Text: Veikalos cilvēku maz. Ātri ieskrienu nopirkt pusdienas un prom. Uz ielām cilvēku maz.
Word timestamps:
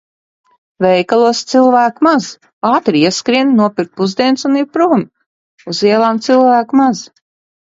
Veikalos 0.83 1.41
cilvēku 1.51 2.05
maz. 2.07 2.29
Ātri 2.71 3.03
ieskrienu 3.09 3.55
nopirkt 3.59 3.93
pusdienas 4.01 4.49
un 4.51 4.59
prom. 4.79 5.05
Uz 5.75 5.83
ielām 5.93 6.25
cilvēku 6.31 6.83
maz. 6.83 7.07